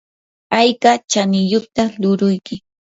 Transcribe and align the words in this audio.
¿ayka 0.59 0.91
chaniyuqtaq 1.11 1.91
luuruyki? 2.01 2.55